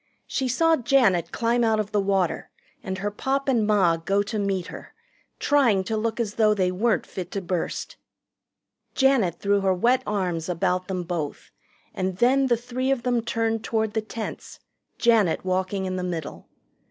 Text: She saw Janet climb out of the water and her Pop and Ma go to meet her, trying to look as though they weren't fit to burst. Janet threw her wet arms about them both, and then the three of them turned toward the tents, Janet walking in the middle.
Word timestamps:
She 0.25 0.47
saw 0.47 0.77
Janet 0.77 1.31
climb 1.31 1.63
out 1.63 1.79
of 1.79 1.91
the 1.91 2.01
water 2.01 2.49
and 2.81 2.97
her 2.97 3.11
Pop 3.11 3.47
and 3.47 3.67
Ma 3.67 3.97
go 3.97 4.23
to 4.23 4.39
meet 4.39 4.65
her, 4.65 4.95
trying 5.37 5.83
to 5.83 5.95
look 5.95 6.19
as 6.19 6.33
though 6.33 6.55
they 6.55 6.71
weren't 6.71 7.05
fit 7.05 7.29
to 7.33 7.39
burst. 7.39 7.97
Janet 8.95 9.35
threw 9.39 9.61
her 9.61 9.75
wet 9.75 10.01
arms 10.07 10.49
about 10.49 10.87
them 10.87 11.03
both, 11.03 11.51
and 11.93 12.17
then 12.17 12.47
the 12.47 12.57
three 12.57 12.89
of 12.89 13.03
them 13.03 13.21
turned 13.21 13.63
toward 13.63 13.93
the 13.93 14.01
tents, 14.01 14.59
Janet 14.97 15.45
walking 15.45 15.85
in 15.85 15.97
the 15.97 16.03
middle. 16.03 16.49